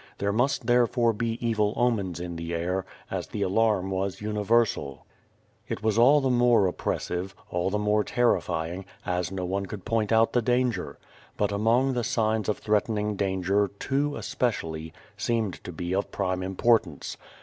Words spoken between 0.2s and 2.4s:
must therefore be evil omens in